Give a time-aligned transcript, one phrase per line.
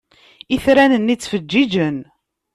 [0.55, 1.97] Itran-nni ttfeǧǧiǧen.